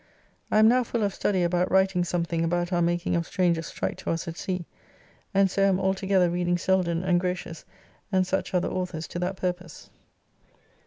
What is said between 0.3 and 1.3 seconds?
I am now full of